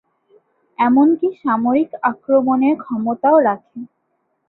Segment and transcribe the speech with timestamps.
[0.79, 3.79] এমনকি সামরিক আক্রমণের ক্ষমতাও রাখে।